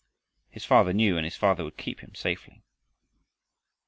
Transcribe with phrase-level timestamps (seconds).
[0.49, 2.63] His Father knew and his Father would keep him safely.